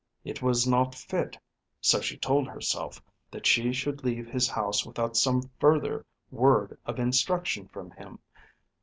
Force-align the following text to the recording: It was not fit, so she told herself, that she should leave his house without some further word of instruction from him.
It 0.25 0.41
was 0.41 0.65
not 0.65 0.95
fit, 0.95 1.37
so 1.79 2.01
she 2.01 2.17
told 2.17 2.47
herself, 2.47 3.03
that 3.29 3.45
she 3.45 3.71
should 3.71 4.03
leave 4.03 4.25
his 4.27 4.47
house 4.49 4.83
without 4.83 5.15
some 5.15 5.43
further 5.59 6.03
word 6.31 6.75
of 6.87 6.97
instruction 6.99 7.67
from 7.67 7.91
him. 7.91 8.17